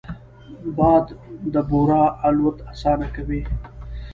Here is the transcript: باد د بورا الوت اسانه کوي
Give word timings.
باد 0.77 1.05
د 1.53 1.55
بورا 1.69 2.03
الوت 2.27 2.57
اسانه 2.71 3.07
کوي 3.15 3.41